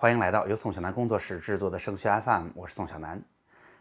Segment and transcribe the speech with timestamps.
[0.00, 3.22] 欢迎来到由宋小南工作室制作的升学 FM，我是宋小南。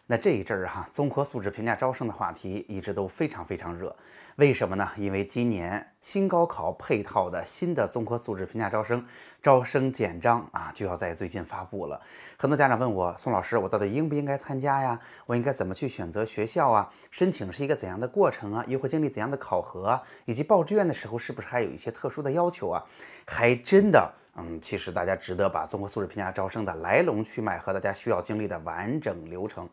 [0.06, 3.96] 那这一阵儿哈，综合素质评价招生的话题一直都非常非常热，
[4.36, 4.86] 为什么呢？
[4.98, 9.08] 因为今年新高考配套的新的综合素质评价招生
[9.42, 12.02] 招生简章啊，就要在最近发布了。
[12.38, 15.00] 很多家长问我，宋老师，我到底应不应该参加呀？
[15.26, 16.92] 我应该怎么去选择学校啊？
[17.10, 18.66] 申请是一个怎样的过程啊？
[18.68, 20.04] 又会经历怎样的考核啊？
[20.26, 22.84] 以及报志愿的时候是不是还有一些特殊的要求啊？
[23.26, 24.16] 还真的。
[24.42, 29.70] 嗯，其实大家值得把综合素质评价招生的来龙去脉和大家需要经历的完整流程，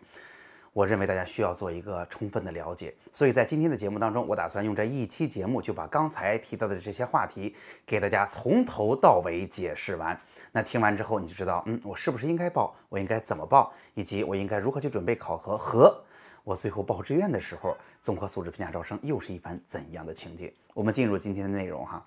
[0.73, 2.95] 我认为大家需要做一个充分的了解。
[3.13, 7.55] 所以在今天的节目当中，我打算用这一期节目就把刚才提到的这些话题
[7.87, 10.19] 给大家从头到尾解释完。
[10.53, 12.75] 那听完之后你就知道，嗯，我是不是应该报？
[12.89, 13.73] 我应该怎么报？
[13.95, 15.57] 以及我应该如何去准备考核？
[15.57, 16.03] 和
[16.45, 20.53] 我最后报志愿的时候，综合素质评价招生又是一番怎样的情景？
[20.75, 22.07] 我们进入今天的内容哈。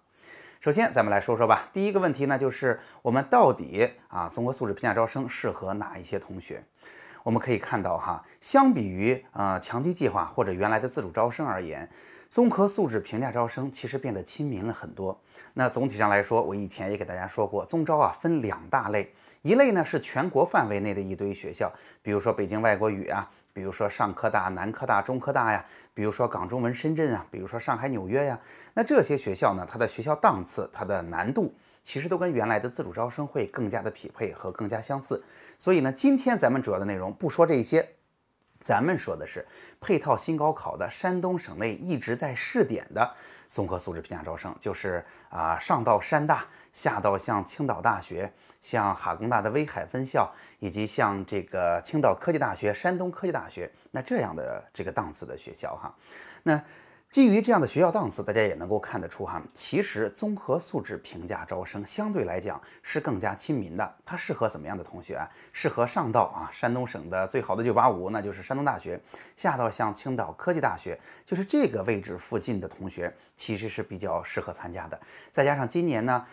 [0.59, 1.70] 首先，咱们来说说吧。
[1.72, 6.62] 第一个问题呢，就是我们到底啊，综合素质评价招生适合哪一些同学？
[7.23, 11.90] 我们可以看到哈，相比于呃强基计划或者原来的自主招生而言，
[12.27, 15.18] 综合素质评价招生其实变得亲民了很多。
[15.54, 19.13] 那总体上来说，我以前也给大家说过，综招啊分两大类，
[19.44, 23.32] 一类呢是全国范围内的一堆学校，比如说北京外国语啊。
[23.53, 28.39] 比如说上科大、南科大、中科大呀，比如说港中文深圳啊，比如说上海纽约呀，
[28.73, 35.23] 那这些学校呢，它的学校档次、它的难度，其实都跟原来的自主招生会更加的匹配和更加相似。
[35.57, 37.87] 所以呢，今天咱们主要的内容不说这些，
[38.61, 39.45] 咱们说的是
[39.81, 43.13] 配套新高考的山东省内一直在试点的
[43.47, 48.31] 综合素质评价招生，就是啊，上到山大，下到像青岛大学。
[48.60, 50.29] 像哈工大的威海分校，
[50.60, 55.96] 以及像这个青岛科技大学、山东科技大学，那这样的这个档次的学校哈，
[56.43, 56.62] 那
[57.10, 63.96] 基于这样的学校档次，大家也能够看得出哈，其实综合素质评价招生相对来讲是更加亲民的。
[64.06, 65.28] 它适合怎么样的同学啊？
[65.51, 68.96] 适合上到啊山东省的最好的985，那就是山东大学；
[69.35, 75.00] 下到像青岛科技大学，就是这个位置附近的同学，其实是比较适合参加的。
[75.31, 76.23] 再加上今年呢。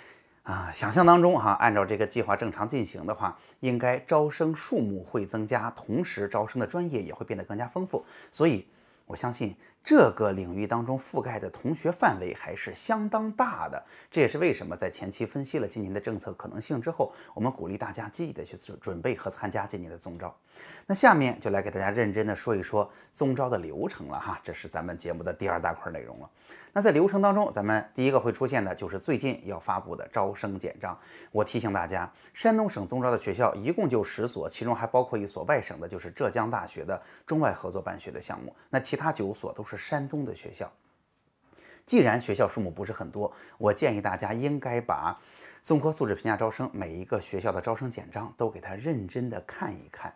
[0.47, 8.65] 啊，想象当中哈，按照这个计划正常进行的话，应该招生数目会增加，同时招生的专业也会变得更加丰富，所以
[9.07, 9.57] 我相信。
[9.85, 13.81] 这个领域当中覆盖的同学范围还是相当大的，
[14.11, 20.37] 这也是为什么在前期分析了今年的政策可能性之后，我们鼓励大家积极的去准备和参加今年的综招。
[20.89, 26.29] 那下面就来给大家认真的说一说综招的流程了哈，这是咱们节目的第二大块内容了。
[26.73, 30.99] 那在流程当中，咱们第一个会出现的就是最近要发布的招生简章。
[31.31, 38.55] 我提醒大家，山东省综招的学校一共就十所，其中还包括一所外省的，就是浙江大学的中外合作办学的项目。
[38.69, 39.77] 那其其他九所都是。
[39.77, 40.73] 山东的学校，
[41.85, 45.15] 既然学校数目不是很多，我建议大家应该把
[45.61, 50.11] 综合素质评价招生每一个学校的招生简章都给他认真的看一看。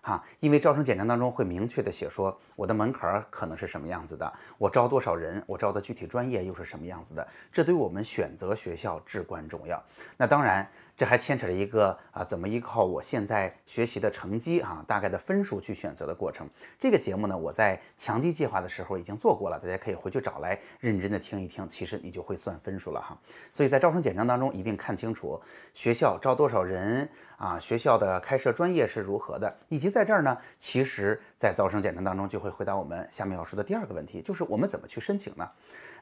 [0.00, 9.80] 哈，因为招生简章当中会明确的写说我的门槛儿可能是什么样子的，我招多少人，我招的具体专业又是什么样子的，这对我们选择学校至关重要。
[10.16, 10.66] 那当然。
[10.94, 16.48] 这还牵扯着一个啊，怎么依靠我现在学习的成绩啊，大概的分数去选择的过程。
[16.78, 21.66] 这个节目呢，我在强基计划的时候已经做过了，大家可以回去找来认真的听一听。
[21.68, 23.18] 其实你就会算分数了哈。
[23.50, 25.40] 所以在招生简章当中一定看清楚
[25.72, 35.50] 学校招多少人啊，学校的开设专业是如何的，以及在这儿呢，其实在招生简章当中就会回答我们下面要说的第二个问题，就是我们怎么去申请呢？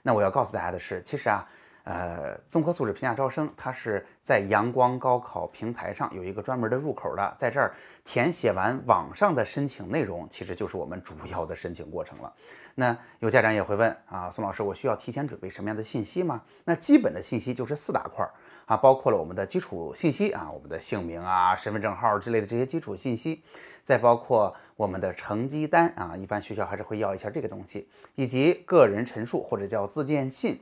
[0.03, 1.49] 那我要告诉大家的是，其实啊。
[1.85, 7.75] 呃，综合素质评价招生，它是在阳光高考平台上有一个专门的入口的，在这儿
[8.05, 12.33] 填写完网上的申请内容，其实就是我们主要的申请过程了。
[12.75, 16.43] 那有家长也会问啊，宋老师，我需要提前准备什么样的信息吗？
[16.65, 18.29] 那基本的信息就是四大块
[18.67, 23.43] 啊，包括了我们的基础信息啊，我们的姓名啊、身份证号之类的这些基础信息，
[23.83, 30.61] 再包括我们的成绩单啊，一般学校还是会要一下这个东西，以及个人陈述或者叫自荐信。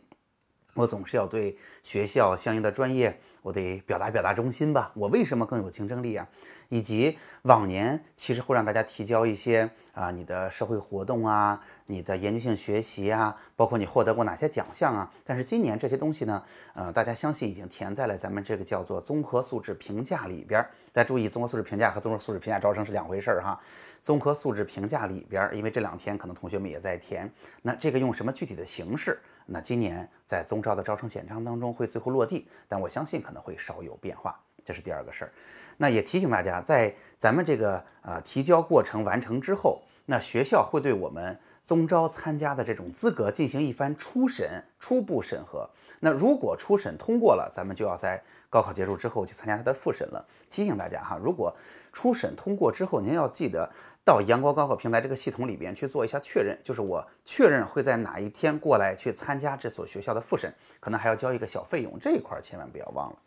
[0.79, 4.93] 我总是要对学校相应的专业，我得表达表达忠心吧。
[4.95, 6.29] 我为什么更有竞争力啊？
[6.69, 15.13] 以及往年其实会让大家提交一些啊，你的社会活动啊，你的研究性学习啊，包括你获得过哪些奖项啊。
[15.25, 16.41] 但是今年这些东西呢，
[16.75, 20.63] 呃，大家相信已经填在了咱们这个叫做综合素质评价里边。
[20.93, 23.59] 大家注意，综合素质评价和综合素质评价招生是两回事儿哈。
[24.01, 27.29] 综合素质评价里边，因为这两天可能同学们也在填，
[27.63, 29.19] 那这个用什么具体的形式？
[29.51, 35.33] 那今年在综招的招生简章当中会最后落地，但我相信可能会稍有变化，这是第二个事儿。
[35.79, 41.39] 那也提醒大家，在咱们这个呃提交过程完成之后，那学校会对我们。
[41.65, 45.69] 中招参加的这种资格进行一番初审、初步审核。
[46.01, 50.27] 那如果初审通过了，咱们就要在高考结束之后去参加它的复审了。
[50.49, 51.55] 提醒大家哈，如果
[51.93, 53.71] 初审通过之后，您要记得
[54.09, 60.51] 到阳光高考平台这个系统里边去做一下确认，就是我确认会在哪一天过来去参加这所学校的复审，
[60.81, 63.19] 可能还要交一个小费用，这一块千万不要忘了。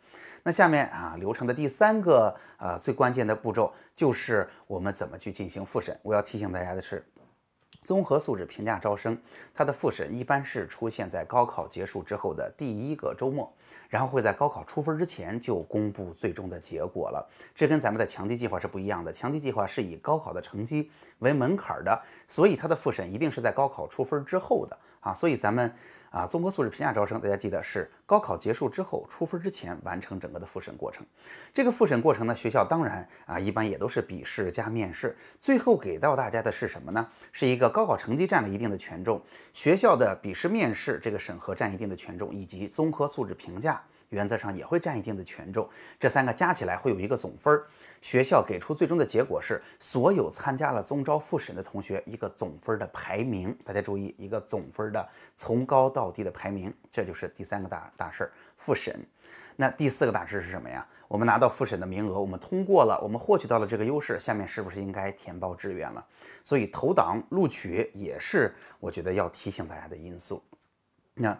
[0.42, 5.96] 那下面啊，流程的第三个呃最关键的步骤就是我们怎么去进行复审。
[6.02, 7.06] 我要提醒大家的是。
[7.82, 9.18] 综合素质评价招生，
[9.52, 13.52] 它的复审一般是出现在高考结束之后的第一个周末，
[13.88, 17.28] 然后会在高考出分之前就公布最终的结果了。
[17.54, 25.12] 这跟咱们的强基计划是不一样的，强基计划是以高考的成绩为门槛的，所以它的复审一定是在高考出分之后的啊。
[25.12, 25.70] 所以咱们。
[26.12, 31.06] 啊，综合素质评价招生，大家记得是高考结束之后出分之前完成整个的复审过程。
[31.54, 37.08] 这个复审过程呢，学校当然啊，一般也都是笔试加面试，最后给到大家的是什么呢？
[37.32, 39.22] 是一个高考成绩占了一定的权重，
[39.54, 43.82] 学校的笔试面试这个审核占一定的权重，以及综合素质评价。
[44.12, 45.68] 原则上也会占一定的权重，
[45.98, 47.66] 这三个加起来会有一个总分儿。
[48.02, 53.56] 学校给出最终的结果是所有参加了综招复审的同学一个总分的排名。
[53.64, 59.00] 大家注意，一个总分的从高到低的排名，这就是第三个大大事儿——复审。
[59.56, 60.86] 那第四个大事是什么呀？
[61.08, 66.04] 我们拿到复审的名额，我们通过了，我们获取到了这个优势，下面是不是应该填报志愿了？
[66.44, 70.42] 所以投档录取也是我觉得要提醒大家的因素。
[71.14, 71.38] 那。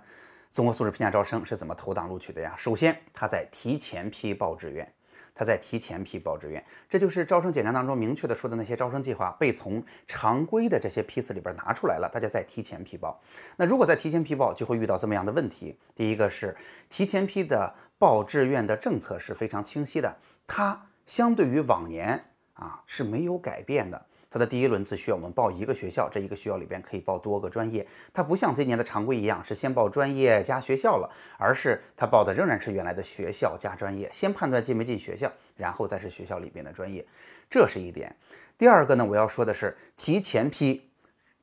[0.52, 2.54] 综合素质评价招生是怎么投档录取的呀？
[2.58, 4.87] 首先，他在提前批报志愿，
[5.34, 13.19] 他在提前批报志愿，这就是招生简章当中明确的说的那些招生计划被从常规的这些批次里边拿出来了，大家在提前批报。
[13.56, 15.75] 那如果在提前批报，就会遇到这么样的问题。
[15.94, 16.54] 第一个是
[16.90, 20.14] 提前批的报志愿的政策是非常清晰的，
[20.46, 22.22] 它相对于往年
[22.52, 24.06] 啊是没有改变的。
[24.32, 27.87] 它的第一轮次需要我们报一个学校，这一个学校里边可以报多个专业。
[28.14, 37.05] 它不像今年的常规一样是先报专业加学校了，而是它报的仍然是原来的学校加专业，先判断进没进学校，然后再是学校里边的专业，
[37.50, 38.17] 这是一点。
[38.56, 40.88] 第二个呢，我要说的是提前批，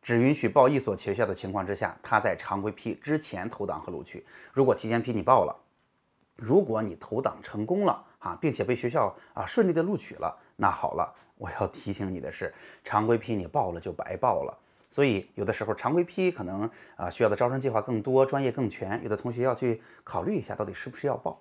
[0.01, 4.25] 只允许报一所学校的情况之下，它在常规批之前投档和录取。
[4.51, 5.55] 如果提前批你报了，
[6.35, 11.13] 如果你投档成功了啊，并且被学校啊顺利的录取了，那好了。
[11.39, 12.53] 我要提醒你的是，
[12.83, 14.55] 常规批你报了就白报了。
[14.91, 21.39] 所以有的时候常规批可能啊需要的招生计划更多，专业更全，有的同学要去考虑一下到底是不是要报。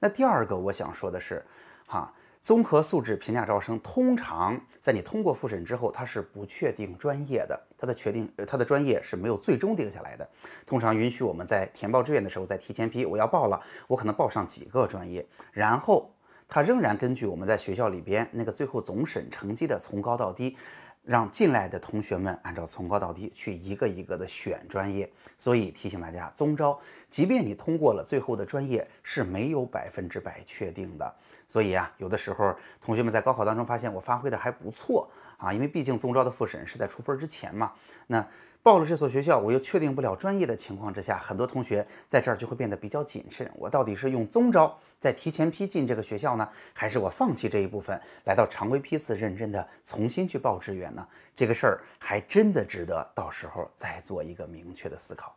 [0.00, 1.44] 那第二个我想说的是，
[1.86, 10.28] 哈，综合素质评价招生通常在你通过复审之后，它是不确定专业的，它的确定它的专业是没有最终定下来的。
[10.66, 16.10] 通常允许我们在填报志愿的时候再提前批，我要报了，我可能报上几个专业，然后。
[16.48, 20.56] 他仍然根据我们在学校里边那个最后总审成绩的从高到低，
[21.02, 25.10] 让进来的同学们按照从高到低去一个一个的选专业。
[25.36, 26.78] 所以提醒大家，综招
[27.08, 31.14] 即便你通过了，最后的专业是没有百分之百确定的。
[31.48, 37.72] 所以啊，有的时候同学们在高考当中发现我发挥的还不错啊，因为毕竟综招的复审是在出分之前嘛。
[38.06, 38.26] 那
[38.66, 43.48] 报了这所学校，我又确定不了专业的情况之下，很多同学在这儿就会变得比较谨慎。
[43.54, 51.06] 我到底是用综招再提前批进这个学校呢，还是我放弃这一部分，来到常规批次认真的重新去报志愿呢？
[51.32, 55.32] 这个事儿还真的值得到时候再做一个明确的思考。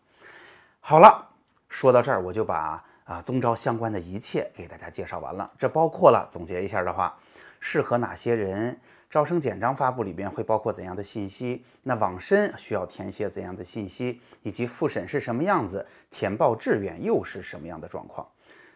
[0.80, 1.24] 好了，
[1.68, 5.48] 说到这儿，我就把啊综招相关的一切给大家介绍完了。
[5.56, 7.16] 这包括了总结一下的话，
[7.60, 8.80] 适合哪些人？
[9.10, 11.66] 招生简章发布里边会包括怎样的信息？
[11.82, 14.22] 那网申需要填写怎样的信息？
[14.44, 15.84] 以及复审是什么样子？
[16.12, 18.28] 填报志愿又是什么样的状况？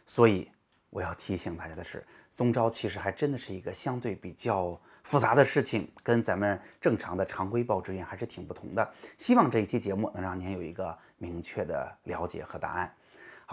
[0.08, 0.50] 所以
[0.90, 8.92] 我要提醒大家的是，综招其实还真的是一个相对比较复杂的事情，跟咱们正常的常规报志愿还是挺不同的。
[9.20, 12.92] 希望这一期节目能让您有一个明确的了解和答案。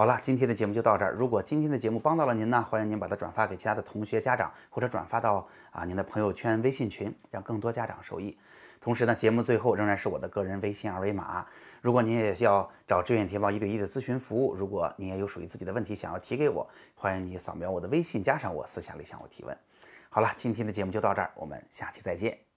[0.00, 1.12] 好了，今天的节目就到这儿。
[1.12, 8.34] 如果今天的节目帮到了您呢，欢迎您把它转发给其他的同学、家长，或者转发到啊您的朋友圈、微信群，让更多家长受益。
[8.80, 11.44] 同时呢，节目最后仍然是我的个人微信二维码。
[11.82, 19.54] 如果您也要找志愿填报一对一的咨询服务，如果您也有属于自己的问题想要提给我，欢迎你扫描我的微信加上我，私下里向我提问。
[20.08, 22.49] 好了，今天的节目就到这儿，我们下期再见。